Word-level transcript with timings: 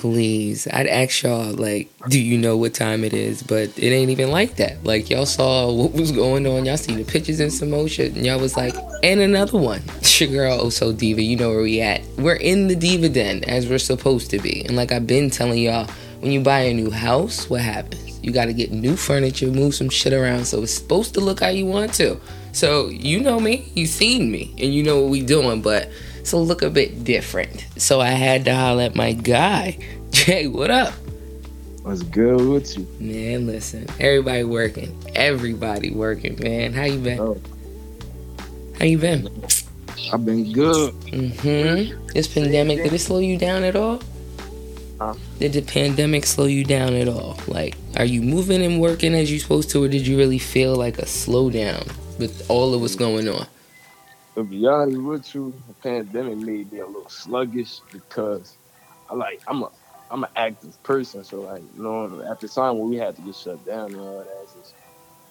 please. 0.00 0.66
I'd 0.72 0.86
ask 0.86 1.22
y'all, 1.22 1.52
like, 1.52 1.90
do 2.08 2.18
you 2.20 2.38
know 2.38 2.56
what 2.56 2.72
time 2.72 3.04
it 3.04 3.12
is? 3.12 3.42
But 3.42 3.78
it 3.78 3.92
ain't 3.92 4.10
even 4.10 4.30
like 4.30 4.56
that. 4.56 4.82
Like, 4.82 5.10
y'all 5.10 5.26
saw 5.26 5.70
what 5.70 5.92
was 5.92 6.10
going 6.10 6.46
on. 6.46 6.64
Y'all 6.64 6.78
seen 6.78 6.96
the 6.96 7.04
pictures 7.04 7.38
in 7.38 7.50
some 7.50 7.70
motion. 7.70 8.16
And 8.16 8.24
y'all 8.24 8.40
was 8.40 8.56
like, 8.56 8.74
and 9.02 9.20
another 9.20 9.58
one. 9.58 9.82
Your 10.18 10.30
girl, 10.30 10.58
oh 10.60 10.66
Oso 10.66 10.96
Diva. 10.96 11.22
You 11.22 11.36
know 11.36 11.50
where 11.50 11.62
we 11.62 11.80
at. 11.80 12.02
We're 12.16 12.34
in 12.34 12.68
the 12.68 12.76
Diva 12.76 13.08
Den, 13.08 13.44
as 13.44 13.68
we're 13.68 13.78
supposed 13.78 14.30
to 14.30 14.38
be. 14.38 14.64
And 14.64 14.76
like 14.76 14.90
I've 14.90 15.06
been 15.06 15.30
telling 15.30 15.58
y'all, 15.58 15.86
when 16.20 16.32
you 16.32 16.40
buy 16.40 16.60
a 16.60 16.74
new 16.74 16.90
house, 16.90 17.48
what 17.48 17.60
happens? 17.60 18.09
You 18.22 18.32
got 18.32 18.46
to 18.46 18.52
get 18.52 18.72
new 18.72 18.96
furniture, 18.96 19.46
move 19.46 19.74
some 19.74 19.88
shit 19.88 20.12
around 20.12 20.44
so 20.44 20.62
it's 20.62 20.74
supposed 20.74 21.14
to 21.14 21.20
look 21.20 21.40
how 21.40 21.48
you 21.48 21.66
want 21.66 21.94
to. 21.94 22.20
So, 22.52 22.88
you 22.88 23.20
know 23.20 23.40
me. 23.40 23.70
You 23.74 23.86
seen 23.86 24.30
me. 24.30 24.54
And 24.58 24.74
you 24.74 24.82
know 24.82 25.00
what 25.00 25.10
we 25.10 25.22
doing. 25.22 25.62
But 25.62 25.90
so 26.24 26.40
look 26.40 26.62
a 26.62 26.70
bit 26.70 27.04
different. 27.04 27.66
So 27.76 28.00
I 28.00 28.10
had 28.10 28.44
to 28.46 28.54
holler 28.54 28.84
at 28.84 28.94
my 28.94 29.12
guy. 29.12 29.78
Jay, 30.10 30.46
what 30.48 30.70
up? 30.70 30.92
What's 31.82 32.02
good 32.02 32.46
with 32.46 32.76
you? 32.76 32.86
Man, 32.98 33.46
listen. 33.46 33.86
Everybody 33.98 34.44
working. 34.44 34.96
Everybody 35.14 35.90
working, 35.90 36.38
man. 36.42 36.74
How 36.74 36.84
you 36.84 36.98
been? 36.98 37.20
Oh. 37.20 37.40
How 38.78 38.84
you 38.84 38.98
been? 38.98 39.28
I've 40.12 40.24
been 40.24 40.52
good. 40.52 40.92
Mm-hmm. 40.94 42.06
This 42.08 42.26
pandemic, 42.26 42.82
did 42.82 42.92
it 42.92 42.98
slow 42.98 43.18
you 43.18 43.38
down 43.38 43.62
at 43.62 43.76
all? 43.76 44.00
Huh? 45.00 45.14
Did 45.38 45.54
the 45.54 45.62
pandemic 45.62 46.26
slow 46.26 46.44
you 46.44 46.62
down 46.62 46.92
at 46.92 47.08
all? 47.08 47.38
Like, 47.48 47.74
are 47.96 48.04
you 48.04 48.20
moving 48.20 48.62
and 48.62 48.80
working 48.80 49.14
as 49.14 49.30
you're 49.30 49.40
supposed 49.40 49.70
to, 49.70 49.82
or 49.82 49.88
did 49.88 50.06
you 50.06 50.18
really 50.18 50.38
feel 50.38 50.76
like 50.76 50.98
a 50.98 51.06
slowdown 51.06 51.90
with 52.18 52.44
all 52.50 52.74
of 52.74 52.82
what's 52.82 52.96
going 52.96 53.26
on? 53.26 53.46
To 54.34 54.44
be 54.44 54.66
honest 54.66 55.00
with 55.00 55.34
you, 55.34 55.54
the 55.68 55.74
pandemic 55.74 56.36
made 56.36 56.70
me 56.70 56.80
a 56.80 56.86
little 56.86 57.08
sluggish 57.08 57.80
because 57.90 58.56
I 59.08 59.14
like 59.14 59.40
I'm 59.48 59.62
a 59.62 59.70
I'm 60.10 60.24
an 60.24 60.30
active 60.36 60.80
person, 60.82 61.24
so 61.24 61.42
like 61.42 61.62
you 61.76 61.82
know 61.82 62.22
at 62.30 62.40
the 62.40 62.48
time 62.48 62.78
when 62.78 62.90
we 62.90 62.96
had 62.96 63.16
to 63.16 63.22
get 63.22 63.34
shut 63.34 63.64
down 63.64 63.92
and 63.92 64.00
all 64.00 64.18
that, 64.18 64.48
just, 64.54 64.74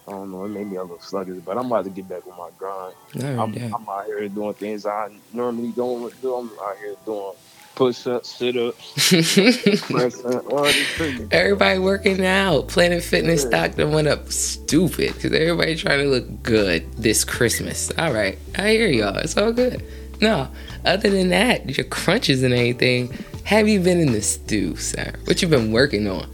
I 0.08 0.12
don't 0.12 0.32
know, 0.32 0.46
it 0.46 0.50
made 0.50 0.68
me 0.70 0.78
a 0.78 0.82
little 0.82 1.00
sluggish. 1.00 1.42
But 1.46 1.58
I'm 1.58 1.68
about 1.68 1.86
to 1.86 1.92
get 1.92 2.10
back 2.10 2.26
on 2.26 2.38
my 2.38 2.50
grind. 2.58 2.96
I'm. 3.40 3.56
I'm 3.74 3.88
out 3.88 4.06
here 4.08 4.28
doing 4.30 4.54
things 4.56 4.88
I 4.88 5.12
normally 5.32 5.72
don't 5.74 6.22
do. 6.22 6.34
I'm 6.34 6.50
out 6.60 6.78
here 6.80 6.96
doing 7.06 7.34
push 7.80 8.06
ups, 8.08 8.36
sit 8.36 8.58
ups, 8.58 9.10
press 9.90 10.26
ups, 10.26 10.46
all 10.52 10.64
this 10.64 10.96
crazy. 10.98 11.28
Everybody 11.32 11.80
working 11.80 12.26
out. 12.26 12.68
Planet 12.68 13.02
Fitness 13.02 13.44
Yeah. 13.44 13.50
stock 13.50 13.78
done 13.78 13.94
went 13.94 14.10
up 14.10 14.30
stupid 14.32 15.14
because 15.14 15.32
everybody 15.32 15.76
trying 15.78 16.00
to 16.00 16.10
look 16.10 16.44
good 16.44 16.86
this 16.98 17.24
Christmas. 17.24 17.90
All 17.98 18.12
right, 18.14 18.38
I 18.58 18.72
hear 18.72 18.90
y'all. 18.90 19.16
It's 19.18 19.38
all 19.38 19.54
good. 19.54 19.82
No, 20.22 20.50
other 20.86 21.10
than 21.10 21.30
that, 21.30 21.78
your 21.78 21.86
crunches 21.88 22.44
and 22.44 22.54
anything. 22.54 23.18
Have 23.46 23.70
you 23.70 23.80
been 23.80 24.02
in 24.02 24.12
the 24.12 24.22
stew, 24.22 24.76
sir? 24.76 25.14
What 25.24 25.42
you 25.42 25.48
been 25.48 25.72
working 25.72 26.08
on? 26.10 26.30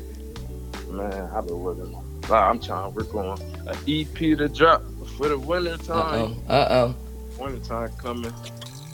Man, 0.89 1.29
I've 1.35 1.45
been 1.45 1.59
working. 1.61 1.93
on- 1.93 2.03
I'm 2.31 2.59
trying 2.59 2.91
to 2.91 2.97
work 2.97 3.13
on 3.13 3.39
an 3.67 3.77
EP 3.88 4.16
to 4.35 4.47
drop 4.49 4.81
for 5.16 5.27
the 5.29 5.38
winter 5.38 5.73
Uh 5.73 5.77
time. 5.77 6.35
oh. 6.49 6.51
Uh 6.53 6.67
oh. 6.71 6.95
Winter 7.43 7.63
time 7.63 7.89
coming. 8.01 8.33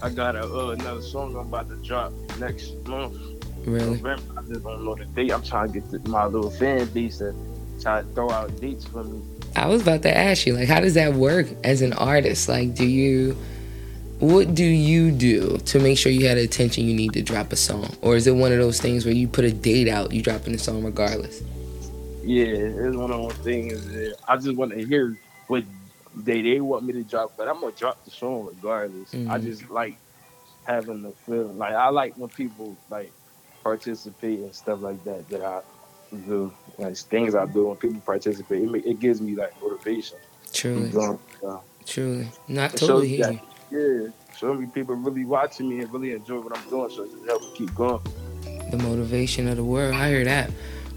I 0.04 0.10
got 0.10 0.36
a, 0.36 0.44
uh, 0.44 0.70
another 0.70 1.02
song 1.02 1.36
I'm 1.36 1.48
about 1.48 1.70
to 1.70 1.76
drop 1.78 2.12
next 2.40 2.74
month, 2.88 3.18
Really? 3.66 3.98
November. 3.98 4.40
I 4.40 4.42
just 4.44 4.64
don't 4.64 4.84
know 4.84 4.96
the 4.96 5.06
date. 5.06 5.32
I'm 5.32 5.44
trying 5.44 5.72
to 5.72 5.80
get 5.80 5.92
the, 5.92 6.10
my 6.10 6.26
little 6.26 6.50
fan 6.50 6.88
base 6.88 7.20
to 7.20 7.36
try 7.82 8.02
to 8.02 8.08
throw 8.10 8.32
out 8.32 8.60
dates 8.60 8.86
for 8.86 9.04
me. 9.04 9.22
I 9.56 9.68
was 9.68 9.82
about 9.82 10.02
to 10.04 10.16
ask 10.16 10.48
you, 10.48 10.56
like, 10.56 10.68
how 10.68 10.80
does 10.80 10.96
that 10.96 11.14
work 11.14 11.48
as 11.64 11.82
an 11.82 11.94
artist? 11.94 12.50
Like, 12.50 12.74
do 12.74 12.86
you, 12.86 13.38
what 14.20 14.56
do 14.56 14.64
you 14.64 15.12
do 15.12 15.58
to 15.58 15.80
make 15.80 15.98
sure 15.98 16.12
you 16.12 16.28
had 16.28 16.38
the 16.38 16.44
attention 16.44 16.86
you 16.86 16.96
need 16.96 17.14
to 17.14 17.22
drop 17.22 17.52
a 17.52 17.56
song? 17.56 17.96
Or 18.02 18.16
is 18.16 18.26
it 18.26 18.36
one 18.36 18.52
of 18.52 18.58
those 18.58 18.80
things 18.80 19.06
where 19.06 19.14
you 19.14 19.28
put 19.28 19.46
a 19.46 19.52
date 19.52 19.88
out, 19.88 20.12
you 20.14 20.22
dropping 20.24 20.54
the 20.54 20.60
song 20.60 20.84
regardless? 20.84 21.44
Yeah, 22.24 22.46
it's 22.46 22.96
one 22.96 23.12
of 23.12 23.22
those 23.22 23.34
things. 23.44 23.86
That 23.88 24.16
I 24.28 24.38
just 24.38 24.56
want 24.56 24.72
to 24.72 24.86
hear 24.86 25.18
what 25.48 25.64
they 26.16 26.42
they 26.42 26.60
want 26.60 26.84
me 26.86 26.94
to 26.94 27.04
drop, 27.04 27.34
but 27.38 27.48
I'm 27.48 27.60
gonna 27.62 27.72
drop 27.72 28.04
the 28.06 28.12
song 28.12 28.48
regardless. 28.54 29.14
I 29.14 29.18
Mhm. 29.40 29.44
just 29.44 29.70
like 29.70 29.96
having 30.64 31.02
the 31.04 31.12
feeling. 31.26 31.58
Like 31.58 31.74
I 31.74 31.90
like 31.90 32.16
when 32.18 32.30
people 32.30 32.76
like 32.90 33.12
participate 33.64 34.40
and 34.40 34.54
stuff 34.54 34.82
like 34.82 35.04
that. 35.06 35.28
That 35.30 35.44
I 35.44 35.62
do 36.28 36.52
like 36.78 36.98
things 36.98 37.36
I 37.36 37.46
do 37.46 37.68
when 37.68 37.78
people 37.78 38.02
participate. 38.02 38.64
It, 38.64 38.86
it 38.86 39.00
gives 39.00 39.22
me 39.22 39.36
like 39.36 39.54
motivation. 39.62 40.18
Truly, 40.54 40.92
uh, 41.48 41.58
truly. 41.86 42.28
Not 42.48 42.72
totally 42.72 43.08
shows 43.08 43.18
hear 43.18 43.26
that- 43.26 43.34
you. 43.34 43.40
Yeah, 44.06 44.10
so 44.38 44.54
me 44.54 44.66
people 44.66 44.96
really 44.96 45.24
watching 45.24 45.70
me 45.70 45.80
and 45.80 45.94
really 45.94 46.12
enjoy 46.12 46.40
what 46.42 46.58
I'm 46.58 46.70
doing. 46.70 46.90
So 46.90 47.04
it 47.04 47.12
just 47.12 47.26
help 47.26 47.42
me 47.42 47.52
keep 47.56 47.74
going. 47.76 48.02
the 48.70 48.78
motivation 48.78 49.50
of 49.50 49.58
the 49.58 49.64
world. 49.66 49.94
I 49.96 50.10
hear 50.10 50.24
that. 50.24 50.50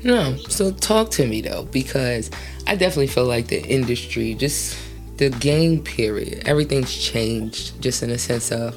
No, 0.05 0.37
so 0.49 0.71
talk 0.71 1.11
to 1.13 1.27
me 1.27 1.41
though, 1.41 1.65
because 1.65 2.31
I 2.69 2.77
definitely 2.77 3.09
feel 3.09 3.25
like 3.27 3.49
the 3.49 3.61
industry, 3.67 4.35
just 4.35 4.77
the 5.17 5.31
game 5.31 5.83
period, 5.83 6.47
everything's 6.47 6.93
changed 6.97 7.81
just 7.81 8.03
in 8.03 8.11
a 8.11 8.19
sense 8.19 8.51
of, 8.51 8.75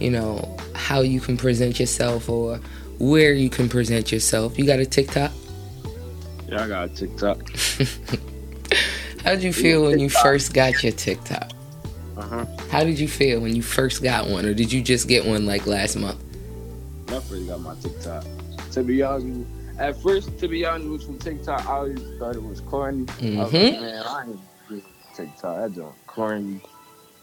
you 0.00 0.10
know, 0.10 0.56
how 0.74 1.00
you 1.00 1.20
can 1.20 1.36
present 1.36 1.80
yourself 1.80 2.28
or 2.28 2.58
where 2.98 3.32
you 3.32 3.50
can 3.50 3.68
present 3.68 4.12
yourself. 4.12 4.58
You 4.58 4.66
got 4.66 4.78
a 4.78 4.86
TikTok? 4.86 5.32
Yeah, 6.48 6.64
I 6.64 6.68
got 6.68 6.84
a 6.90 6.94
TikTok. 6.94 7.38
How 9.24 9.32
did 9.32 9.42
you 9.42 9.52
feel 9.52 9.82
when 9.84 9.98
you 9.98 10.08
first 10.08 10.54
got 10.54 10.82
your 10.82 10.92
TikTok? 10.92 11.50
Uh 12.16 12.22
huh. 12.22 12.46
How 12.70 12.84
did 12.84 12.98
you 12.98 13.06
feel 13.08 13.40
when 13.40 13.54
you 13.54 13.62
first 13.62 14.02
got 14.02 14.28
one, 14.28 14.46
or 14.46 14.54
did 14.54 14.72
you 14.72 14.82
just 14.82 15.08
get 15.08 15.24
one 15.26 15.44
like 15.46 15.66
last 15.66 15.96
month? 15.96 16.18
I 17.08 17.20
first 17.20 17.46
got 17.46 17.60
my 17.60 17.74
TikTok. 17.82 18.24
To 18.72 18.82
be 18.82 19.02
honest, 19.02 19.46
at 19.78 20.00
first, 20.02 20.38
to 20.38 20.48
be 20.48 20.64
honest 20.64 20.88
with 21.08 21.10
you, 21.10 21.18
TikTok, 21.18 21.66
I 21.66 21.72
always 21.72 22.00
thought 22.18 22.34
it 22.34 22.42
was 22.42 22.60
corny. 22.62 23.04
I 23.08 23.12
was 23.12 23.52
like, 23.52 23.62
Mhm. 23.62 23.80
man, 23.80 24.02
I 24.06 24.24
ain't 24.26 24.40
TikTok. 25.20 25.56
That 25.56 25.72
joint 25.74 26.06
corny. 26.06 26.60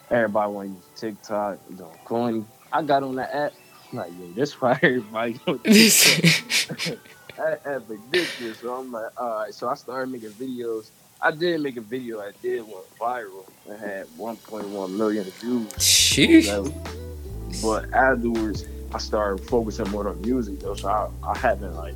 Everybody 0.09 0.52
want 0.52 0.68
to 0.69 0.75
use 0.75 0.85
TikTok. 0.96 1.59
Joint 1.78 2.06
corny. 2.06 2.46
I 2.72 2.81
got 2.84 3.03
on 3.03 3.16
the 3.16 3.35
app. 3.35 3.53
I'm 3.91 3.97
like, 4.00 4.12
yo, 4.19 4.31
this 4.34 4.59
why 4.62 4.80
everybody 4.81 5.40
on 5.47 5.59
TikTok. 5.59 6.97
that 7.38 7.66
app 7.66 7.90
ridiculous. 7.90 8.59
So 8.59 8.74
I'm 8.74 8.91
like, 8.91 9.19
all 9.19 9.30
right. 9.30 9.53
So 9.53 9.69
I 9.69 9.75
started 9.75 10.12
making 10.12 10.31
videos. 10.31 10.90
I 11.22 11.31
did 11.31 11.62
make 11.62 11.78
a 11.78 11.81
video. 11.81 12.19
I 12.19 12.31
did 12.41 12.62
went 12.62 12.97
viral. 13.00 13.47
It 13.68 13.80
had 13.80 14.07
1.1 14.18 14.91
million 14.91 15.24
views. 15.24 15.68
Sheesh. 15.74 16.72
But 17.62 17.91
afterwards, 17.94 18.66
I 18.94 19.00
started 19.00 19.44
focusing 19.47 19.90
more 19.90 20.07
on 20.07 20.22
music 20.22 20.59
though. 20.59 20.75
So 20.75 20.88
I, 20.88 21.09
I 21.28 21.38
haven't 21.38 21.75
like 21.75 21.96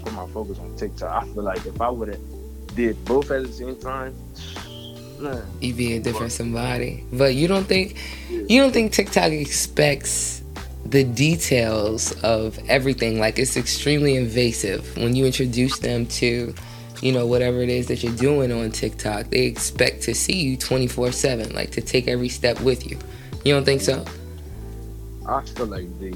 put 0.00 0.12
my 0.12 0.26
focus 0.28 0.58
on 0.58 0.76
TikTok. 0.76 1.22
I 1.22 1.26
feel 1.26 1.42
like 1.42 1.66
if 1.66 1.80
I 1.80 1.90
would 1.90 2.08
have 2.08 2.20
did 2.76 3.04
both 3.04 3.30
at 3.32 3.42
the 3.44 3.52
same 3.52 3.76
time, 3.76 4.14
you 5.60 5.74
be 5.74 5.96
a 5.96 6.00
different 6.00 6.32
somebody. 6.32 7.04
But 7.12 7.34
you 7.34 7.48
don't 7.48 7.64
think 7.64 7.96
you 8.30 8.60
don't 8.60 8.72
think 8.72 8.92
TikTok 8.92 9.32
expects 9.32 10.42
the 10.84 11.04
details 11.04 12.12
of 12.22 12.58
everything. 12.68 13.20
Like 13.20 13.38
it's 13.38 13.56
extremely 13.56 14.16
invasive 14.16 14.96
when 14.96 15.14
you 15.14 15.26
introduce 15.26 15.78
them 15.78 16.06
to, 16.06 16.54
you 17.02 17.12
know, 17.12 17.26
whatever 17.26 17.60
it 17.60 17.68
is 17.68 17.88
that 17.88 18.02
you're 18.02 18.16
doing 18.16 18.52
on 18.52 18.70
TikTok. 18.70 19.30
They 19.30 19.44
expect 19.44 20.02
to 20.02 20.14
see 20.14 20.36
you 20.36 20.56
24 20.56 21.12
seven, 21.12 21.54
like 21.54 21.70
to 21.72 21.80
take 21.80 22.08
every 22.08 22.28
step 22.28 22.60
with 22.60 22.90
you. 22.90 22.98
You 23.44 23.54
don't 23.54 23.64
think 23.64 23.82
so? 23.82 24.04
I 25.26 25.42
feel 25.42 25.66
like 25.66 25.86
they 26.00 26.14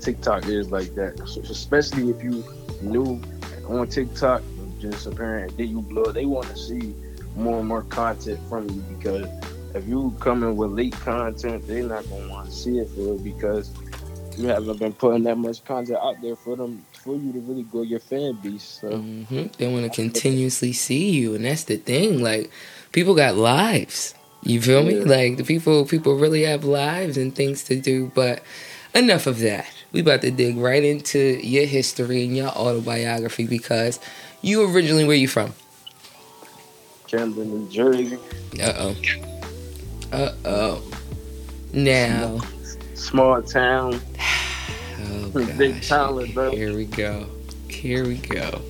TikTok 0.00 0.46
is 0.46 0.70
like 0.70 0.94
that, 0.94 1.20
especially 1.20 2.10
if 2.10 2.22
you 2.22 2.44
new 2.80 3.20
on 3.68 3.86
TikTok, 3.88 4.42
just 4.80 5.06
apparent 5.06 5.56
then 5.56 5.68
you 5.68 5.82
blow. 5.82 6.12
They 6.12 6.26
want 6.26 6.48
to 6.48 6.56
see 6.56 6.94
more 7.34 7.58
and 7.58 7.68
more 7.68 7.82
content 7.82 8.40
from 8.48 8.68
you 8.68 8.82
because 8.96 9.26
if 9.74 9.86
you 9.88 10.14
coming 10.20 10.56
with 10.56 10.70
late 10.70 10.92
content, 10.92 11.66
they're 11.66 11.82
not 11.82 12.08
gonna 12.08 12.28
want 12.28 12.48
to 12.48 12.54
see 12.54 12.78
it 12.78 12.88
for 12.90 13.14
it 13.14 13.24
because 13.24 13.70
you 14.36 14.48
haven't 14.48 14.78
been 14.78 14.92
putting 14.92 15.24
that 15.24 15.38
much 15.38 15.64
content 15.64 15.98
out 16.02 16.20
there 16.22 16.36
for 16.36 16.56
them 16.56 16.84
for 17.02 17.16
you 17.16 17.32
to 17.32 17.40
really 17.40 17.62
grow 17.64 17.82
your 17.82 18.00
fan 18.00 18.38
base. 18.42 18.78
So 18.80 18.96
hmm 18.98 19.46
They 19.58 19.72
want 19.72 19.84
to 19.84 19.90
continuously 19.90 20.72
see 20.72 21.10
you, 21.10 21.34
and 21.34 21.44
that's 21.44 21.64
the 21.64 21.76
thing. 21.76 22.22
Like 22.22 22.50
people 22.92 23.14
got 23.14 23.36
lives. 23.36 24.14
You 24.42 24.60
feel 24.60 24.82
me? 24.82 24.98
Yeah. 24.98 25.04
Like 25.04 25.36
the 25.38 25.44
people, 25.44 25.86
people 25.86 26.16
really 26.16 26.42
have 26.44 26.64
lives 26.64 27.16
and 27.16 27.34
things 27.34 27.64
to 27.64 27.76
do. 27.80 28.12
But 28.14 28.42
enough 28.94 29.26
of 29.26 29.40
that. 29.40 29.66
We 29.92 30.00
about 30.00 30.22
to 30.22 30.30
dig 30.30 30.56
right 30.56 30.82
into 30.82 31.40
your 31.46 31.66
history 31.66 32.24
and 32.24 32.36
your 32.36 32.48
autobiography 32.48 33.46
because 33.46 34.00
you 34.42 34.68
originally 34.68 35.04
where 35.04 35.16
you 35.16 35.28
from? 35.28 35.54
Camden, 37.14 37.48
New 37.48 37.68
Jersey, 37.68 38.18
Uh 38.60 38.72
oh. 38.76 38.96
Uh 40.12 40.32
oh. 40.44 40.82
Now. 41.72 42.40
small 42.94 43.40
town, 43.42 44.00
Oh 44.98 45.30
big 45.56 45.74
gosh. 45.74 45.88
talent, 45.88 46.34
bro. 46.34 46.50
Here 46.50 46.74
we 46.74 46.86
go. 46.86 47.26
Here 47.68 48.04
we 48.04 48.16
go. 48.16 48.60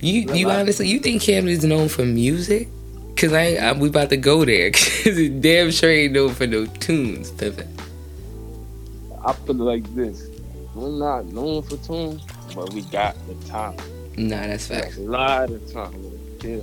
You 0.00 0.32
you 0.32 0.48
honestly 0.48 0.86
you 0.88 1.00
think 1.00 1.22
Camden's 1.22 1.64
known 1.64 1.88
for 1.88 2.04
music? 2.04 2.68
Cause 3.16 3.32
I, 3.32 3.54
I 3.56 3.72
we 3.72 3.88
about 3.88 4.10
to 4.10 4.16
go 4.16 4.44
there. 4.44 4.70
Cause 4.70 5.18
it 5.18 5.40
damn 5.42 5.72
sure 5.72 5.90
ain't 5.90 6.12
known 6.12 6.32
for 6.34 6.46
no 6.46 6.66
tunes, 6.66 7.32
Pimpin. 7.32 7.66
I 9.26 9.32
put 9.32 9.56
it 9.56 9.62
like 9.62 9.92
this: 9.94 10.28
we're 10.74 10.88
not 10.88 11.26
known 11.26 11.62
for 11.62 11.76
tunes, 11.78 12.22
but 12.54 12.72
we 12.72 12.82
got 12.82 13.16
the 13.26 13.34
time. 13.48 13.76
Nah, 14.16 14.46
that's 14.46 14.68
facts. 14.68 14.98
A 14.98 15.00
lot 15.00 15.50
of 15.50 15.72
time. 15.72 15.92
Yeah. 16.42 16.60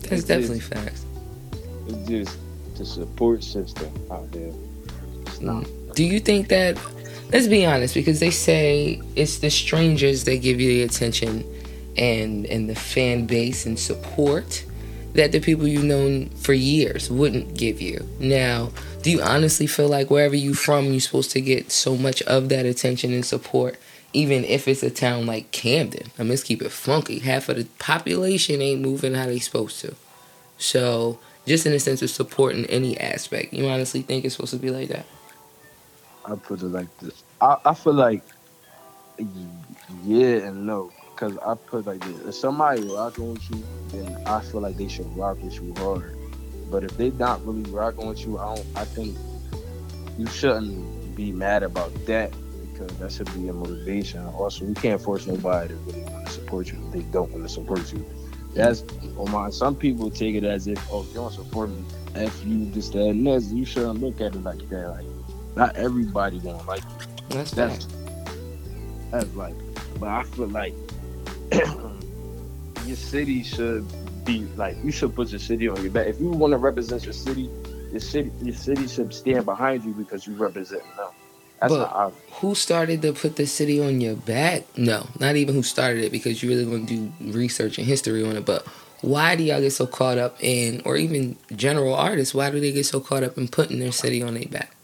That's 0.00 0.12
It's 0.12 0.24
definitely 0.24 0.58
just- 0.58 0.72
facts. 0.72 1.04
It's 1.88 2.08
just 2.08 2.36
the 2.76 2.84
support 2.86 3.42
system 3.42 3.90
out 4.10 4.30
there. 4.32 4.50
It's 5.26 5.40
not. 5.40 5.66
Do 5.94 6.04
you 6.04 6.20
think 6.20 6.48
that? 6.48 6.78
Let's 7.32 7.46
be 7.46 7.66
honest, 7.66 7.94
because 7.94 8.20
they 8.20 8.30
say 8.30 9.00
it's 9.16 9.38
the 9.38 9.50
strangers 9.50 10.24
that 10.24 10.36
give 10.40 10.60
you 10.60 10.68
the 10.68 10.82
attention, 10.82 11.44
and 11.96 12.46
and 12.46 12.68
the 12.70 12.74
fan 12.74 13.26
base 13.26 13.66
and 13.66 13.78
support 13.78 14.64
that 15.14 15.32
the 15.32 15.40
people 15.40 15.66
you've 15.66 15.84
known 15.84 16.28
for 16.36 16.52
years 16.52 17.10
wouldn't 17.10 17.54
give 17.56 17.80
you. 17.80 18.06
Now, 18.20 18.70
do 19.02 19.10
you 19.10 19.20
honestly 19.22 19.66
feel 19.66 19.88
like 19.88 20.10
wherever 20.10 20.36
you 20.36 20.54
from, 20.54 20.86
you're 20.92 21.00
supposed 21.00 21.30
to 21.32 21.40
get 21.40 21.70
so 21.72 21.96
much 21.96 22.22
of 22.22 22.48
that 22.50 22.66
attention 22.66 23.12
and 23.12 23.24
support, 23.24 23.76
even 24.12 24.44
if 24.44 24.66
it's 24.68 24.82
a 24.82 24.90
town 24.90 25.26
like 25.26 25.50
Camden? 25.50 26.10
I 26.18 26.22
mean, 26.22 26.30
let's 26.30 26.42
keep 26.42 26.62
it 26.62 26.72
funky. 26.72 27.18
Half 27.18 27.48
of 27.48 27.56
the 27.56 27.64
population 27.78 28.62
ain't 28.62 28.80
moving 28.80 29.14
how 29.14 29.26
they 29.26 29.38
supposed 29.38 29.80
to. 29.80 29.94
So, 30.56 31.18
just 31.46 31.66
in 31.66 31.72
a 31.72 31.78
sense 31.78 32.02
of 32.02 32.10
support 32.10 32.54
in 32.54 32.64
any 32.66 32.98
aspect, 32.98 33.52
you 33.52 33.66
honestly 33.68 34.02
think 34.02 34.24
it's 34.24 34.34
supposed 34.34 34.52
to 34.52 34.58
be 34.58 34.70
like 34.70 34.88
that? 34.88 35.06
I 36.24 36.34
put 36.34 36.62
it 36.62 36.66
like 36.66 36.98
this. 36.98 37.22
I, 37.40 37.56
I 37.64 37.74
feel 37.74 37.94
like 37.94 38.22
yeah 40.04 40.46
and 40.46 40.66
no. 40.66 40.92
Cause 41.16 41.36
I 41.38 41.54
put 41.54 41.80
it 41.80 41.86
like 41.86 42.00
this. 42.00 42.28
If 42.28 42.34
somebody 42.36 42.82
rocking 42.82 43.32
with 43.32 43.50
you, 43.50 43.64
then 43.88 44.22
I 44.24 44.40
feel 44.40 44.60
like 44.60 44.76
they 44.76 44.88
should 44.88 45.06
rock 45.16 45.42
with 45.42 45.54
you 45.54 45.74
hard. 45.78 46.16
But 46.70 46.84
if 46.84 46.96
they 46.96 47.10
not 47.10 47.44
really 47.44 47.68
rocking 47.70 48.06
with 48.06 48.20
you, 48.20 48.38
I 48.38 48.54
don't 48.54 48.66
I 48.76 48.84
think 48.84 49.16
you 50.16 50.26
shouldn't 50.26 51.16
be 51.16 51.32
mad 51.32 51.62
about 51.62 51.92
that 52.06 52.32
because 52.78 52.96
that 52.98 53.12
should 53.12 53.32
be 53.34 53.48
a 53.48 53.52
motivation. 53.52 54.24
Also, 54.26 54.64
you 54.64 54.74
can't 54.74 55.00
force 55.00 55.26
nobody 55.26 55.68
to 55.68 55.74
really 55.74 56.02
want 56.02 56.26
to 56.26 56.32
support 56.32 56.70
you 56.70 56.78
if 56.86 56.92
they 56.92 57.02
don't 57.10 57.30
want 57.30 57.44
to 57.44 57.48
support 57.48 57.92
you. 57.92 58.04
That's 58.54 58.84
on 59.16 59.30
my 59.30 59.50
some 59.50 59.76
people 59.76 60.10
take 60.10 60.34
it 60.34 60.44
as 60.44 60.66
if, 60.66 60.78
oh, 60.90 61.04
you 61.08 61.14
don't 61.14 61.32
support 61.32 61.70
me. 61.70 61.84
If 62.14 62.44
you 62.44 62.66
just 62.66 62.92
that 62.92 63.06
and 63.06 63.26
this, 63.26 63.52
you 63.52 63.64
shouldn't 63.64 64.00
look 64.00 64.20
at 64.20 64.34
it 64.34 64.42
like 64.42 64.68
that. 64.70 64.88
Like 64.90 65.06
not 65.56 65.76
everybody 65.76 66.38
gonna 66.38 66.62
like 66.64 66.82
you. 66.82 67.06
That's 67.30 67.50
That's 67.52 67.86
that's 69.10 69.34
like, 69.34 69.54
but 69.98 70.08
I 70.08 70.22
feel 70.24 70.48
like 70.48 70.74
your 71.52 72.96
city 72.96 73.42
should 73.42 73.86
be 74.24 74.40
like 74.56 74.76
you 74.82 74.90
should 74.90 75.14
put 75.14 75.30
your 75.30 75.40
city 75.40 75.68
on 75.68 75.80
your 75.82 75.90
back. 75.90 76.06
If 76.06 76.20
you 76.20 76.28
want 76.30 76.52
to 76.52 76.58
represent 76.58 77.04
your 77.04 77.12
city, 77.12 77.50
your 77.90 78.00
city 78.00 78.32
your 78.42 78.54
city 78.54 78.88
should 78.88 79.12
stand 79.14 79.44
behind 79.44 79.84
you 79.84 79.92
because 79.92 80.26
you 80.26 80.34
represent 80.34 80.82
them. 80.96 81.10
That's 81.60 81.72
But- 81.72 82.12
Who 82.40 82.54
started 82.54 83.02
to 83.02 83.12
put 83.12 83.36
the 83.36 83.46
city 83.46 83.80
on 83.82 84.00
your 84.00 84.14
back? 84.14 84.62
No, 84.76 85.08
not 85.18 85.34
even 85.36 85.54
who 85.54 85.62
started 85.64 86.04
it 86.04 86.12
because 86.12 86.42
you 86.42 86.48
really 86.48 86.64
want 86.64 86.88
to 86.88 86.94
do 86.94 87.12
research 87.32 87.78
and 87.78 87.86
history 87.86 88.24
on 88.24 88.36
it. 88.36 88.44
But 88.44 88.64
why 89.00 89.34
do 89.34 89.42
y'all 89.42 89.60
get 89.60 89.72
so 89.72 89.86
caught 89.86 90.18
up 90.18 90.36
in, 90.40 90.82
or 90.84 90.96
even 90.96 91.36
general 91.56 91.94
artists, 91.94 92.34
why 92.34 92.50
do 92.50 92.60
they 92.60 92.70
get 92.72 92.86
so 92.86 93.00
caught 93.00 93.24
up 93.24 93.36
in 93.38 93.48
putting 93.48 93.80
their 93.80 93.92
city 93.92 94.22
on 94.22 94.34
their 94.34 94.46
back? 94.46 94.74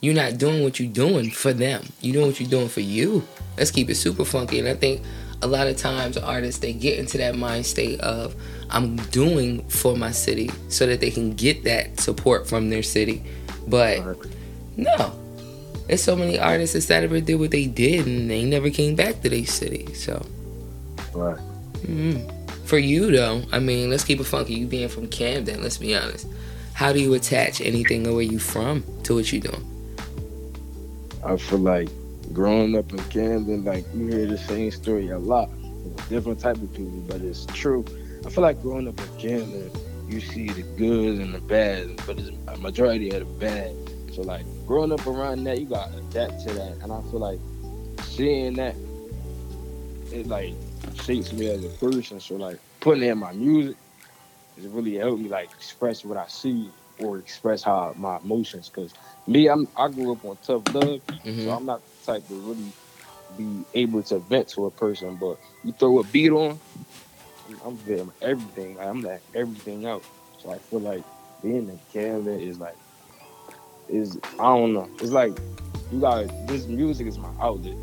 You're 0.00 0.14
not 0.14 0.38
doing 0.38 0.62
what 0.62 0.78
you're 0.80 0.92
doing 0.92 1.30
for 1.30 1.52
them. 1.52 1.84
You're 2.00 2.14
doing 2.14 2.26
what 2.28 2.40
you're 2.40 2.48
doing 2.48 2.68
for 2.68 2.80
you. 2.80 3.26
Let's 3.58 3.70
keep 3.70 3.90
it 3.90 3.96
super 3.96 4.24
funky. 4.24 4.58
And 4.58 4.68
I 4.68 4.74
think 4.74 5.02
a 5.42 5.46
lot 5.46 5.66
of 5.66 5.76
times 5.76 6.16
artists 6.16 6.60
they 6.60 6.72
get 6.72 6.98
into 6.98 7.18
that 7.18 7.34
mind 7.34 7.66
state 7.66 8.00
of 8.00 8.34
I'm 8.70 8.96
doing 8.96 9.68
for 9.68 9.96
my 9.96 10.10
city 10.12 10.50
so 10.68 10.86
that 10.86 11.00
they 11.00 11.10
can 11.10 11.34
get 11.34 11.64
that 11.64 12.00
support 12.00 12.48
from 12.48 12.70
their 12.70 12.82
city. 12.82 13.22
But 13.66 13.98
no. 14.76 15.12
There's 15.90 16.04
so 16.04 16.14
many 16.14 16.38
artists 16.38 16.74
that 16.74 16.82
sat 16.82 17.02
up 17.02 17.10
and 17.10 17.26
did 17.26 17.34
what 17.34 17.50
they 17.50 17.66
did 17.66 18.06
and 18.06 18.30
they 18.30 18.44
never 18.44 18.70
came 18.70 18.94
back 18.94 19.22
to 19.22 19.28
their 19.28 19.44
city. 19.44 19.92
So, 19.92 20.24
right. 21.12 21.36
mm. 21.78 22.32
for 22.64 22.78
you 22.78 23.10
though, 23.10 23.42
I 23.50 23.58
mean, 23.58 23.90
let's 23.90 24.04
keep 24.04 24.20
it 24.20 24.24
funky. 24.24 24.54
You 24.54 24.68
being 24.68 24.88
from 24.88 25.08
Camden, 25.08 25.64
let's 25.64 25.78
be 25.78 25.96
honest. 25.96 26.28
How 26.74 26.92
do 26.92 27.00
you 27.00 27.12
attach 27.14 27.60
anything 27.60 28.06
of 28.06 28.14
where 28.14 28.22
you 28.22 28.38
from 28.38 28.84
to 29.02 29.16
what 29.16 29.32
you 29.32 29.40
doing? 29.40 29.66
I 31.24 31.36
feel 31.36 31.58
like 31.58 31.88
growing 32.32 32.78
up 32.78 32.92
in 32.92 33.00
Camden, 33.08 33.64
like 33.64 33.84
you 33.92 34.06
hear 34.06 34.26
the 34.26 34.38
same 34.38 34.70
story 34.70 35.08
a 35.08 35.18
lot. 35.18 35.50
Different 36.08 36.38
type 36.38 36.58
of 36.58 36.72
people, 36.72 37.02
but 37.08 37.20
it's 37.20 37.46
true. 37.46 37.84
I 38.24 38.30
feel 38.30 38.42
like 38.42 38.62
growing 38.62 38.86
up 38.86 39.00
in 39.00 39.18
Camden, 39.18 39.72
you 40.08 40.20
see 40.20 40.50
the 40.50 40.62
good 40.62 41.18
and 41.18 41.34
the 41.34 41.40
bad, 41.40 41.96
but 42.06 42.16
it's 42.16 42.30
a 42.46 42.56
majority 42.58 43.10
of 43.10 43.26
the 43.26 43.44
bad. 43.44 43.74
So 44.14 44.22
like 44.22 44.44
growing 44.70 44.92
up 44.92 45.04
around 45.04 45.42
that, 45.42 45.58
you 45.58 45.66
got 45.66 45.90
to 45.90 45.98
adapt 45.98 46.44
to 46.44 46.54
that, 46.54 46.76
and 46.84 46.92
I 46.92 47.00
feel 47.10 47.18
like 47.18 47.40
seeing 48.02 48.54
that, 48.54 48.76
it 50.12 50.28
like 50.28 50.54
shapes 50.94 51.32
me 51.32 51.48
as 51.50 51.64
a 51.64 51.68
person. 51.70 52.20
So 52.20 52.36
like 52.36 52.60
putting 52.78 53.02
it 53.02 53.08
in 53.08 53.18
my 53.18 53.32
music, 53.32 53.76
it 54.56 54.70
really 54.70 54.94
helped 54.94 55.22
me 55.22 55.28
like 55.28 55.50
express 55.50 56.04
what 56.04 56.16
I 56.16 56.28
see 56.28 56.70
or 57.00 57.18
express 57.18 57.64
how 57.64 57.92
my 57.98 58.18
emotions. 58.18 58.70
Cause 58.72 58.94
me, 59.26 59.48
I'm 59.48 59.66
I 59.76 59.88
grew 59.88 60.12
up 60.12 60.24
on 60.24 60.38
tough 60.46 60.62
love. 60.72 61.00
hmm 61.24 61.44
So 61.44 61.50
I'm 61.50 61.66
not 61.66 61.82
the 62.06 62.12
type 62.12 62.28
to 62.28 62.34
really 62.34 62.72
be 63.36 63.64
able 63.74 64.04
to 64.04 64.20
vent 64.20 64.50
to 64.50 64.66
a 64.66 64.70
person, 64.70 65.16
but 65.16 65.36
you 65.64 65.72
throw 65.72 65.98
a 65.98 66.04
beat 66.04 66.30
on, 66.30 66.60
I'm 67.66 67.76
venting 67.78 68.12
everything. 68.22 68.76
Like, 68.76 68.86
I'm 68.86 69.02
letting 69.02 69.20
everything 69.34 69.86
out. 69.86 70.04
So 70.38 70.52
I 70.52 70.58
feel 70.58 70.78
like 70.78 71.02
being 71.42 71.68
in 71.68 71.80
Camden 71.92 72.38
is 72.38 72.60
like 72.60 72.76
is 73.90 74.18
I 74.38 74.44
don't 74.44 74.72
know. 74.72 74.88
It's 75.00 75.10
like 75.10 75.32
you 75.92 76.00
got 76.00 76.46
this 76.46 76.66
music 76.66 77.06
is 77.06 77.18
my 77.18 77.30
outlet. 77.40 77.76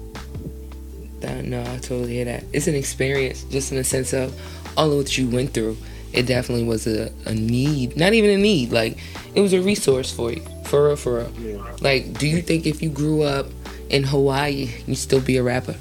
No, 1.22 1.62
I 1.62 1.78
totally 1.78 2.14
hear 2.14 2.26
that. 2.26 2.44
It's 2.54 2.68
an 2.68 2.76
experience, 2.76 3.44
just 3.46 3.72
in 3.72 3.78
the 3.78 3.84
sense 3.84 4.14
of 4.14 4.34
all 4.78 4.92
of 4.92 4.98
what 4.98 5.18
you 5.18 5.30
went 5.30 5.54
through. 5.54 5.78
It 6.14 6.24
definitely 6.24 6.64
was 6.64 6.88
a, 6.88 7.12
a 7.26 7.34
need, 7.34 7.98
not 7.98 8.14
even 8.14 8.30
a 8.30 8.38
need. 8.38 8.72
Like 8.72 8.98
it 9.36 9.42
was 9.42 9.54
a 9.54 9.62
resource 9.62 10.12
for 10.12 10.32
you, 10.32 10.42
for 10.66 10.88
real, 10.88 10.96
for 10.96 11.20
real. 11.20 11.32
Yeah. 11.40 11.76
Like, 11.82 12.18
do 12.18 12.28
you 12.28 12.42
think 12.42 12.66
if 12.66 12.82
you 12.82 12.90
grew 12.90 13.24
up 13.24 13.48
in 13.90 14.04
Hawaii, 14.04 14.70
you'd 14.86 14.98
still 14.98 15.22
be 15.22 15.38
a 15.38 15.44
rapper? 15.44 15.76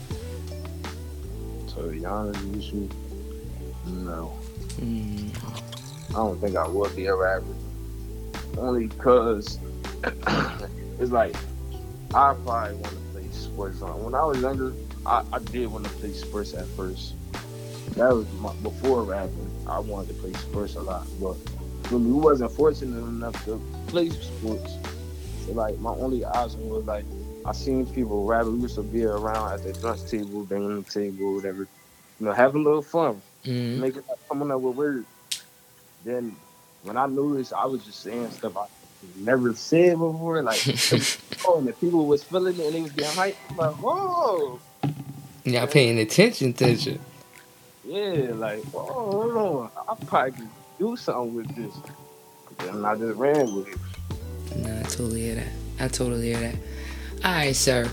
So 1.66 1.82
to 1.82 1.88
be 1.88 2.04
honest 2.04 2.42
with 2.44 2.72
you, 2.72 2.90
no. 3.86 4.32
Mm. 4.80 5.30
I 6.10 6.12
don't 6.12 6.40
think 6.40 6.56
I 6.56 6.66
would 6.66 6.94
be 6.96 7.06
a 7.06 7.14
rapper. 7.14 7.44
Only 8.56 8.86
because 8.86 9.58
it's 11.00 11.10
like 11.12 11.34
I 12.14 12.34
probably 12.44 12.74
want 12.74 12.84
to 12.88 13.00
play 13.12 13.28
sports. 13.32 13.82
On. 13.82 14.04
When 14.04 14.14
I 14.14 14.24
was 14.24 14.40
younger, 14.40 14.72
I, 15.04 15.24
I 15.32 15.38
did 15.38 15.66
want 15.68 15.84
to 15.84 15.90
play 15.92 16.12
sports 16.12 16.54
at 16.54 16.66
first. 16.68 17.14
That 17.96 18.12
was 18.12 18.26
my, 18.40 18.52
before 18.62 19.02
rapping. 19.04 19.50
I 19.68 19.78
wanted 19.78 20.08
to 20.08 20.14
play 20.14 20.32
sports 20.34 20.74
a 20.76 20.80
lot, 20.80 21.06
but 21.20 21.34
when 21.90 22.04
we 22.06 22.20
wasn't 22.20 22.52
fortunate 22.52 22.98
enough 22.98 23.44
to 23.44 23.60
play 23.88 24.10
sports, 24.10 24.72
so 25.44 25.52
like 25.52 25.78
my 25.78 25.90
only 25.90 26.24
option 26.24 26.68
was 26.68 26.84
like 26.84 27.04
I 27.44 27.52
seen 27.52 27.86
people 27.86 28.24
rap. 28.26 28.46
We 28.46 28.58
used 28.58 28.74
to 28.74 28.82
be 28.82 29.04
around 29.04 29.52
at 29.52 29.62
the 29.62 29.86
lunch 29.86 30.10
table, 30.10 30.44
banging 30.44 30.82
the 30.82 30.90
table, 30.90 31.34
whatever. 31.36 31.68
You 32.18 32.26
know, 32.26 32.32
having 32.32 32.62
a 32.62 32.64
little 32.64 32.82
fun 32.82 33.22
Mm. 33.44 33.78
making 33.78 34.02
coming 34.28 34.50
up 34.50 34.60
with 34.60 34.74
words. 34.74 35.06
Then 36.04 36.34
when 36.82 36.96
I 36.96 37.06
noticed, 37.06 37.52
I 37.52 37.64
was 37.66 37.84
just 37.84 38.00
saying 38.00 38.30
stuff 38.32 38.56
I 38.56 38.66
never 39.16 39.54
said 39.54 39.92
before. 39.98 40.42
Like, 40.42 40.60
oh, 41.46 41.58
and 41.58 41.68
the 41.68 41.74
people 41.80 42.06
was 42.06 42.24
feeling 42.24 42.58
it 42.58 42.66
and 42.66 42.74
they 42.74 42.82
was 42.82 42.92
getting 42.92 43.10
hyped. 43.12 43.36
I'm 43.50 43.56
like, 43.56 43.74
whoa, 43.76 44.60
Y'all 45.44 45.66
paying 45.68 45.98
attention, 46.00 46.50
attention. 46.50 46.98
yeah, 47.84 48.32
like, 48.34 48.62
whoa, 48.64 48.82
hold 48.84 49.36
on, 49.36 49.70
I 49.88 50.04
probably 50.06 50.32
could 50.32 50.48
do 50.78 50.96
something 50.96 51.34
with 51.34 51.54
this. 51.54 51.74
And 52.68 52.84
I 52.86 52.96
just 52.96 53.16
ran 53.16 53.54
with 53.54 53.68
it. 53.68 53.78
No, 54.56 54.78
I 54.78 54.82
totally 54.84 55.20
hear 55.22 55.34
that. 55.36 55.48
I 55.78 55.88
totally 55.88 56.28
hear 56.32 56.40
that. 56.40 56.54
All 57.24 57.32
right, 57.32 57.54
sir. 57.54 57.88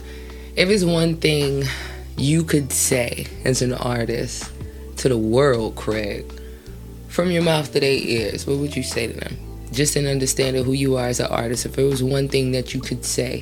If 0.56 0.70
it's 0.70 0.84
one 0.84 1.18
thing 1.18 1.64
you 2.18 2.44
could 2.44 2.72
say 2.72 3.28
as 3.46 3.62
an 3.62 3.74
artist 3.74 4.52
to 4.98 5.10
the 5.10 5.18
world, 5.18 5.76
Craig, 5.76 6.26
from 7.10 7.30
your 7.32 7.44
mouth 7.44 7.72
to 7.74 7.80
their 7.80 7.92
ears, 7.92 8.48
what 8.48 8.58
would 8.58 8.76
you 8.76 8.84
say 8.84 9.08
to 9.08 9.14
them? 9.14 9.38
Just 9.74 9.96
an 9.96 10.06
understanding 10.06 10.62
of 10.62 10.68
who 10.68 10.74
you 10.74 10.98
are 10.98 11.08
as 11.08 11.20
an 11.20 11.26
artist, 11.32 11.66
if 11.66 11.80
it 11.80 11.84
was 11.84 12.04
one 12.04 12.28
thing 12.28 12.52
that 12.52 12.76
you 12.76 12.80
could 12.80 13.04
say, 13.04 13.42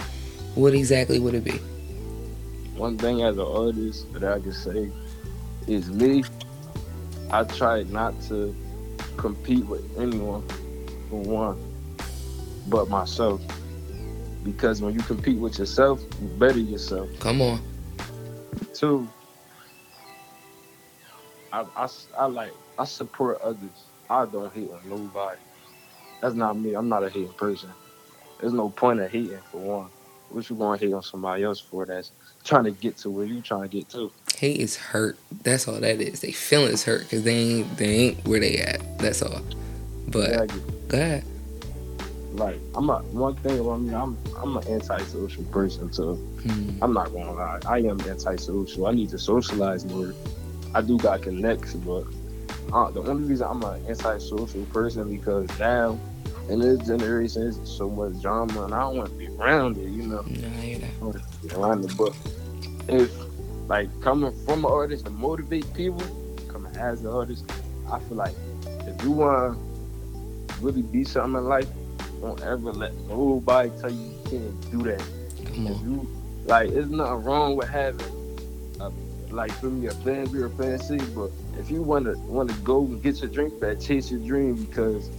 what 0.56 0.74
exactly 0.74 1.20
would 1.20 1.34
it 1.34 1.44
be? 1.44 1.58
One 2.78 2.98
thing 2.98 3.22
as 3.22 3.38
an 3.38 3.44
artist 3.46 4.12
that 4.14 4.24
I 4.24 4.40
can 4.40 4.54
say 4.54 4.90
is 5.68 5.92
me. 5.92 6.24
I 7.32 7.44
try 7.44 7.84
not 7.84 8.20
to 8.30 8.56
compete 9.18 9.66
with 9.66 9.84
anyone 10.00 10.48
for 11.10 11.22
one, 11.22 11.62
but 12.70 12.88
myself. 12.88 13.42
Because 14.46 14.82
when 14.82 14.94
you 14.94 15.02
compete 15.02 15.38
with 15.38 15.60
yourself, 15.60 16.02
you 16.22 16.30
better 16.30 16.60
yourself. 16.60 17.10
Come 17.20 17.42
on. 17.42 17.62
Two, 18.74 19.06
I, 21.52 21.66
I, 21.76 21.90
I 22.18 22.26
like 22.26 22.54
I 22.80 22.86
support 22.86 23.42
others. 23.42 23.84
I 24.10 24.26
don't 24.26 24.54
hate 24.54 24.72
on 24.72 24.90
nobody. 24.90 25.38
That's 26.22 26.36
not 26.36 26.58
me. 26.58 26.74
I'm 26.74 26.88
not 26.88 27.04
a 27.04 27.10
hating 27.10 27.34
person. 27.34 27.70
There's 28.40 28.54
no 28.54 28.70
point 28.70 29.00
of 29.00 29.12
hating 29.12 29.38
for 29.52 29.58
one. 29.60 29.90
what 30.30 30.50
you 30.50 30.56
gonna 30.56 30.78
hate 30.78 30.94
on 30.94 31.04
somebody 31.04 31.44
else 31.44 31.60
for 31.60 31.86
that's 31.86 32.12
trying 32.44 32.64
to 32.64 32.72
get 32.72 32.98
to 32.98 33.10
where 33.10 33.26
you 33.26 33.42
trying 33.42 33.64
to 33.64 33.68
get 33.68 33.90
to? 33.90 34.12
Hate 34.38 34.60
is 34.60 34.76
hurt. 34.78 35.18
That's 35.44 35.68
all 35.68 35.80
that 35.80 36.00
is. 36.02 36.22
They 36.22 36.32
feelings 36.32 36.84
hurt 36.84 37.02
because 37.04 37.24
they 37.24 37.36
ain't 37.36 37.78
they 37.78 37.86
ain't 37.90 38.28
where 38.28 38.40
they 38.40 38.58
at. 38.58 38.98
That's 39.00 39.22
all. 39.22 39.42
But 40.08 40.30
Exactly. 40.30 40.62
go 40.88 40.98
ahead. 40.98 41.24
Like 42.34 42.60
I'm 42.76 42.90
a 42.90 43.00
one 43.00 43.36
thing 43.38 43.60
about 43.60 43.82
me, 43.82 43.94
I'm 43.94 44.18
I'm 44.42 44.58
an 44.58 44.68
antisocial 44.68 45.44
person, 45.46 45.92
so 45.92 46.16
Hmm. 46.16 46.70
I'm 46.82 46.94
not 46.94 47.12
gonna 47.14 47.34
lie. 47.34 47.60
I 47.68 47.80
am 47.80 48.00
antisocial. 48.02 48.88
I 48.88 48.92
need 48.94 49.10
to 49.10 49.20
socialize 49.20 49.86
more. 49.86 50.14
I 50.74 50.82
do 50.82 50.98
got 50.98 51.22
connects, 51.22 51.74
but 51.76 52.06
uh, 52.74 52.90
the 52.90 53.02
only 53.04 53.26
reason 53.28 53.48
I'm 53.48 53.62
an 53.64 53.86
antisocial 53.88 54.66
person 54.68 55.12
because 55.16 55.48
now 55.60 56.00
in 56.52 56.60
this 56.60 56.86
generation 56.86 57.44
there's 57.44 57.70
so 57.78 57.90
much 57.90 58.22
drama 58.22 58.66
and 58.66 58.74
I 58.74 58.82
don't 58.82 58.98
want 58.98 59.10
to 59.10 59.16
be 59.16 59.28
around 59.28 59.78
it, 59.78 59.88
you 59.90 60.04
know. 60.04 60.22
Nah, 60.22 60.48
I 60.48 60.62
hear 60.62 60.80
that. 60.80 60.90
I 61.02 61.06
wanna 61.06 61.22
be 61.42 61.50
around 61.56 61.86
it, 61.86 61.98
but 61.98 62.16
if 62.90 63.12
like 63.68 63.90
coming 64.02 64.34
from 64.46 64.66
an 64.66 64.72
artist 64.72 65.06
to 65.06 65.12
motivate 65.12 65.72
people, 65.74 66.04
coming 66.50 66.76
as 66.76 67.02
an 67.02 67.08
artist, 67.08 67.50
I 67.90 68.00
feel 68.00 68.18
like 68.18 68.36
if 68.86 69.02
you 69.04 69.12
want 69.12 69.58
to 70.50 70.56
really 70.60 70.82
be 70.82 71.04
something 71.06 71.38
in 71.40 71.48
life, 71.48 71.68
don't 72.20 72.42
ever 72.42 72.72
let 72.74 72.94
nobody 73.08 73.72
tell 73.80 73.90
you 73.90 73.98
you 74.00 74.20
can't 74.30 74.72
do 74.72 74.82
that. 74.84 75.04
Come 75.46 75.68
If 75.68 75.78
on. 75.78 75.84
you 75.92 76.08
like, 76.46 76.72
there's 76.72 76.90
nothing 76.90 77.24
wrong 77.24 77.56
with 77.56 77.70
having 77.70 78.06
a, 78.82 78.92
like 79.30 79.52
for 79.54 79.68
me 79.68 79.88
a 79.88 79.92
plan 79.94 80.26
B 80.26 80.40
or 80.40 80.78
C, 80.80 80.98
but 81.16 81.32
if 81.58 81.72
you 81.72 81.82
want 81.82 82.06
to 82.06 82.18
want 82.22 82.50
to 82.50 82.56
go 82.58 82.82
and 82.84 83.02
get 83.02 83.22
your 83.22 83.30
drink 83.30 83.60
back, 83.60 83.80
chase 83.80 84.12
your 84.12 84.20
dream 84.20 84.56
because 84.56 85.10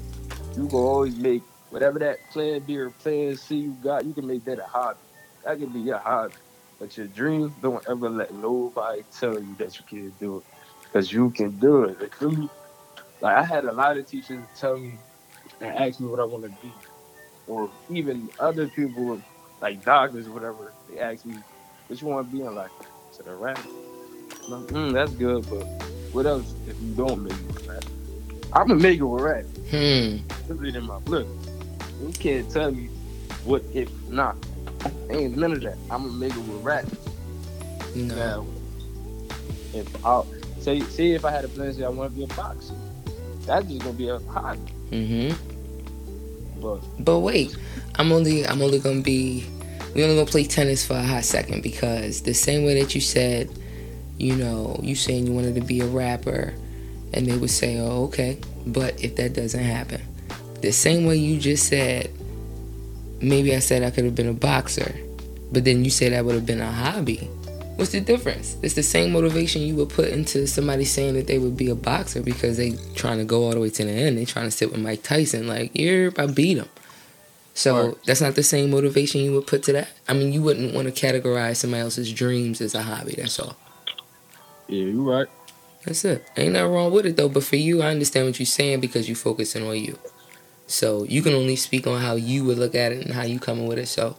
you 0.56 0.68
can 0.68 0.78
always 0.78 1.16
make 1.16 1.42
whatever 1.70 1.98
that 1.98 2.18
plan 2.30 2.60
B 2.60 2.76
or 2.76 2.90
plan 2.90 3.36
C 3.36 3.56
you 3.56 3.76
got, 3.82 4.04
you 4.04 4.12
can 4.12 4.26
make 4.26 4.44
that 4.44 4.58
a 4.58 4.64
hobby. 4.64 4.98
That 5.44 5.58
can 5.58 5.70
be 5.70 5.80
your 5.80 5.98
hobby, 5.98 6.34
but 6.78 6.96
your 6.96 7.06
dream, 7.06 7.54
don't 7.62 7.84
ever 7.88 8.08
let 8.08 8.34
nobody 8.34 9.02
tell 9.18 9.34
you 9.34 9.54
that 9.58 9.78
you 9.78 9.84
can't 9.88 10.20
do 10.20 10.38
it 10.38 10.44
because 10.82 11.12
you 11.12 11.30
can 11.30 11.50
do 11.58 11.84
it. 11.84 12.00
Like, 12.00 12.40
like 13.20 13.36
I 13.36 13.42
had 13.42 13.64
a 13.64 13.72
lot 13.72 13.96
of 13.96 14.06
teachers 14.06 14.42
tell 14.58 14.76
me 14.76 14.94
and 15.60 15.74
ask 15.76 16.00
me 16.00 16.08
what 16.08 16.20
I 16.20 16.24
want 16.24 16.44
to 16.44 16.50
be, 16.50 16.72
or 17.46 17.70
even 17.90 18.28
other 18.38 18.68
people 18.68 19.20
like 19.60 19.84
doctors 19.84 20.26
or 20.26 20.32
whatever, 20.32 20.72
they 20.90 20.98
ask 20.98 21.24
me, 21.24 21.36
what 21.86 22.00
you 22.00 22.08
want 22.08 22.30
to 22.30 22.36
be 22.36 22.42
in 22.42 22.54
life? 22.54 22.70
I 22.80 22.84
said, 23.12 23.26
a 23.28 23.34
rapper. 23.34 23.68
Like, 24.48 24.66
mm, 24.66 24.92
that's 24.92 25.12
good, 25.12 25.48
but 25.48 25.64
what 26.12 26.26
else 26.26 26.52
if 26.68 26.80
you 26.82 26.92
don't 26.94 27.22
make 27.22 27.32
it 27.32 27.46
with 27.46 27.68
rap? 27.68 27.84
I'm 28.54 28.68
going 28.68 28.78
to 28.78 28.82
make 28.82 28.98
it 28.98 29.04
with 29.04 29.22
rap. 29.22 29.44
Hmm. 29.70 30.64
It 30.64 30.76
in 30.76 30.84
my 30.84 30.98
blood. 31.00 31.26
You 32.00 32.12
can't 32.12 32.50
tell 32.50 32.72
me 32.72 32.88
what 33.44 33.62
if 33.72 33.90
not. 34.08 34.36
Ain't 35.10 35.36
none 35.36 35.52
of 35.52 35.62
that. 35.62 35.76
I'm 35.90 36.02
going 36.02 36.12
to 36.12 36.18
make 36.18 36.32
it 36.32 36.38
with 36.38 36.62
rap. 36.62 36.84
No. 37.94 38.14
Now, 38.14 38.46
if 39.74 40.06
I 40.06 40.22
say, 40.60 40.80
say 40.80 41.12
if 41.12 41.24
I 41.24 41.30
had 41.30 41.44
a 41.44 41.48
plan, 41.48 41.72
say 41.72 41.84
I 41.84 41.88
want 41.88 42.12
to 42.12 42.16
be 42.16 42.24
a 42.24 42.26
boxer, 42.28 42.74
that's 43.46 43.66
just 43.66 43.82
going 43.82 43.94
to 43.94 43.98
be 43.98 44.08
a 44.08 44.18
hobby. 44.20 44.60
Mm-hmm. 44.90 45.52
But 46.60 46.80
But 47.04 47.18
wait, 47.20 47.56
I'm 47.96 48.12
only 48.12 48.46
I'm 48.46 48.62
only 48.62 48.78
gonna 48.78 49.02
be 49.02 49.44
we 49.94 50.02
only 50.04 50.14
gonna 50.16 50.30
play 50.30 50.44
tennis 50.44 50.86
for 50.86 50.94
a 50.94 51.02
hot 51.02 51.24
second 51.24 51.62
because 51.62 52.22
the 52.22 52.34
same 52.34 52.64
way 52.64 52.80
that 52.80 52.94
you 52.94 53.00
said, 53.00 53.50
you 54.16 54.36
know, 54.36 54.78
you 54.80 54.94
saying 54.94 55.26
you 55.26 55.32
wanted 55.32 55.56
to 55.56 55.60
be 55.60 55.80
a 55.80 55.86
rapper, 55.86 56.54
and 57.14 57.26
they 57.26 57.36
would 57.36 57.50
say, 57.50 57.78
oh 57.78 58.04
okay, 58.04 58.38
but 58.66 59.02
if 59.02 59.16
that 59.16 59.34
doesn't 59.34 59.62
happen, 59.62 60.00
the 60.60 60.72
same 60.72 61.06
way 61.06 61.16
you 61.16 61.38
just 61.38 61.68
said, 61.68 62.10
maybe 63.20 63.54
I 63.54 63.58
said 63.58 63.82
I 63.82 63.90
could 63.90 64.04
have 64.04 64.14
been 64.14 64.28
a 64.28 64.34
boxer, 64.34 64.94
but 65.50 65.64
then 65.64 65.84
you 65.84 65.90
said 65.90 66.12
that 66.12 66.24
would 66.24 66.34
have 66.34 66.46
been 66.46 66.60
a 66.60 66.70
hobby. 66.70 67.28
What's 67.76 67.92
the 67.92 68.00
difference? 68.00 68.56
It's 68.62 68.74
the 68.74 68.82
same 68.82 69.12
motivation 69.12 69.62
you 69.62 69.74
would 69.76 69.88
put 69.88 70.08
into 70.08 70.46
somebody 70.46 70.84
saying 70.84 71.14
that 71.14 71.26
they 71.26 71.38
would 71.38 71.56
be 71.56 71.70
a 71.70 71.74
boxer 71.74 72.22
because 72.22 72.56
they 72.58 72.76
trying 72.94 73.18
to 73.18 73.24
go 73.24 73.44
all 73.44 73.52
the 73.52 73.60
way 73.60 73.70
to 73.70 73.84
the 73.84 73.90
end. 73.90 74.18
They 74.18 74.24
trying 74.24 74.44
to 74.44 74.50
sit 74.50 74.70
with 74.70 74.80
Mike 74.80 75.02
Tyson. 75.02 75.48
Like, 75.48 75.70
yeah, 75.74 76.10
I 76.18 76.26
beat 76.26 76.58
him. 76.58 76.68
So 77.54 77.98
that's 78.06 78.20
not 78.20 78.34
the 78.34 78.42
same 78.42 78.70
motivation 78.70 79.20
you 79.22 79.32
would 79.32 79.46
put 79.46 79.62
to 79.64 79.72
that. 79.72 79.88
I 80.08 80.14
mean, 80.14 80.32
you 80.32 80.42
wouldn't 80.42 80.74
want 80.74 80.94
to 80.94 81.06
categorize 81.06 81.56
somebody 81.56 81.82
else's 81.82 82.12
dreams 82.12 82.60
as 82.60 82.74
a 82.74 82.82
hobby. 82.82 83.14
That's 83.16 83.38
all. 83.40 83.56
yeah, 84.68 84.84
you're 84.86 85.02
right. 85.02 85.26
That's 85.84 86.04
it. 86.04 86.24
Ain't 86.36 86.52
nothing 86.52 86.72
wrong 86.72 86.92
with 86.92 87.06
it 87.06 87.16
though. 87.16 87.28
But 87.28 87.44
for 87.44 87.56
you, 87.56 87.82
I 87.82 87.86
understand 87.86 88.26
what 88.26 88.38
you're 88.38 88.46
saying 88.46 88.80
because 88.80 89.08
you're 89.08 89.16
focusing 89.16 89.66
on 89.66 89.76
you. 89.76 89.98
So 90.66 91.04
you 91.04 91.22
can 91.22 91.34
only 91.34 91.56
speak 91.56 91.86
on 91.86 92.00
how 92.00 92.14
you 92.14 92.44
would 92.44 92.58
look 92.58 92.74
at 92.74 92.92
it 92.92 93.04
and 93.04 93.12
how 93.12 93.22
you 93.22 93.38
coming 93.38 93.66
with 93.66 93.78
it. 93.78 93.88
So 93.88 94.16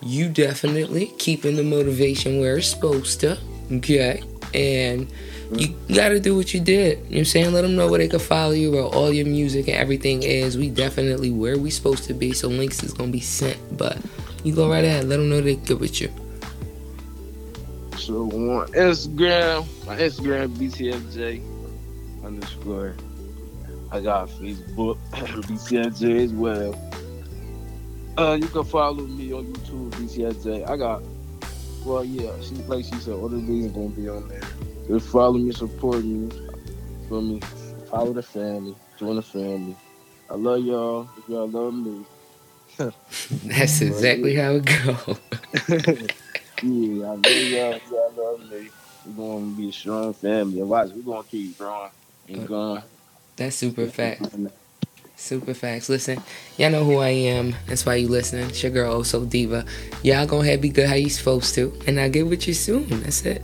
you 0.00 0.28
definitely 0.28 1.12
keeping 1.18 1.56
the 1.56 1.64
motivation 1.64 2.40
where 2.40 2.56
it's 2.58 2.68
supposed 2.68 3.20
to. 3.20 3.38
Okay. 3.70 4.22
And 4.54 5.10
you 5.52 5.76
gotta 5.92 6.20
do 6.20 6.36
what 6.36 6.54
you 6.54 6.60
did. 6.60 6.98
You 6.98 7.04
know 7.04 7.10
what 7.10 7.18
I'm 7.18 7.24
saying? 7.24 7.52
Let 7.52 7.62
them 7.62 7.76
know 7.76 7.88
where 7.88 7.98
they 7.98 8.08
can 8.08 8.20
follow 8.20 8.52
you, 8.52 8.70
where 8.70 8.82
all 8.82 9.12
your 9.12 9.26
music 9.26 9.68
and 9.68 9.76
everything 9.76 10.22
is. 10.22 10.56
We 10.56 10.70
definitely 10.70 11.30
where 11.30 11.58
we 11.58 11.70
supposed 11.70 12.04
to 12.04 12.14
be. 12.14 12.32
So 12.32 12.48
links 12.48 12.82
is 12.82 12.92
gonna 12.92 13.12
be 13.12 13.20
sent. 13.20 13.58
But 13.76 13.98
you 14.44 14.54
go 14.54 14.70
right 14.70 14.84
ahead. 14.84 15.04
Let 15.04 15.16
them 15.16 15.28
know 15.28 15.40
they 15.40 15.56
good 15.56 15.80
with 15.80 16.00
you. 16.00 16.10
So 18.04 18.24
on 18.24 18.66
Instagram, 18.72 19.64
my 19.86 19.96
Instagram 19.96 20.48
BTFJ 20.56 21.42
underscore. 22.22 22.94
I 23.90 24.00
got 24.00 24.28
Facebook 24.28 24.98
BTFJ 25.12 26.24
as 26.24 26.32
well. 26.34 26.78
Uh, 28.18 28.36
you 28.38 28.46
can 28.48 28.64
follow 28.64 29.04
me 29.04 29.32
on 29.32 29.46
YouTube 29.46 29.90
BTFJ. 29.92 30.68
I 30.68 30.76
got, 30.76 31.02
well, 31.86 32.04
yeah, 32.04 32.30
she 32.42 32.56
like 32.66 32.84
she 32.84 32.94
said, 32.96 33.14
all 33.14 33.30
the 33.30 33.36
links 33.36 33.74
gonna 33.74 33.88
be 33.88 34.06
on 34.10 34.28
there. 34.28 34.42
Just 34.86 35.08
follow 35.08 35.38
me, 35.38 35.52
support 35.52 36.04
me, 36.04 36.30
feel 37.08 37.22
me. 37.22 37.40
Follow 37.90 38.12
the 38.12 38.22
family, 38.22 38.76
join 38.98 39.16
the 39.16 39.22
family. 39.22 39.74
I 40.28 40.34
love 40.34 40.62
y'all. 40.62 41.08
If 41.16 41.26
y'all 41.26 41.48
love 41.48 41.72
me, 41.72 42.04
That's 42.76 43.80
exactly 43.80 44.34
how 44.34 44.56
it 44.56 44.66
go. 44.66 46.06
yeah, 46.64 47.06
I 47.06 47.10
love 47.10 47.26
y'all. 47.26 47.80
Y'all 47.90 48.12
love 48.16 48.50
me. 48.50 48.68
We're 49.06 49.38
gonna 49.38 49.56
be 49.56 49.68
a 49.68 49.72
strong 49.72 50.14
family. 50.14 50.62
Watch, 50.62 50.90
we're 50.90 51.02
gonna 51.02 51.26
keep 51.28 51.58
growing 51.58 51.90
and 52.28 52.46
going. 52.48 52.82
That's 53.36 53.56
super 53.56 53.86
fact. 53.86 54.22
Super 55.16 55.54
facts. 55.54 55.88
Listen, 55.88 56.20
y'all 56.56 56.70
know 56.70 56.84
who 56.84 56.98
I 56.98 57.10
am. 57.10 57.54
That's 57.66 57.86
why 57.86 57.96
you 57.96 58.08
listening. 58.08 58.48
It's 58.48 58.62
your 58.62 58.72
girl, 58.72 58.92
Oh 58.94 59.02
So 59.02 59.24
Diva. 59.24 59.64
Y'all 60.02 60.26
go 60.26 60.40
ahead, 60.42 60.60
be 60.60 60.70
good 60.70 60.88
how 60.88 60.94
you 60.94 61.10
supposed 61.10 61.54
to. 61.54 61.72
And 61.86 62.00
I'll 62.00 62.10
get 62.10 62.26
with 62.26 62.48
you 62.48 62.54
soon. 62.54 62.88
That's 63.02 63.24
it. 63.24 63.42